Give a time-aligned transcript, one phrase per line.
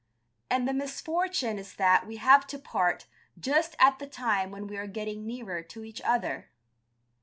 [0.49, 3.05] "And the misfortune is that we have to part
[3.39, 6.49] just at the time when we are getting nearer to each other."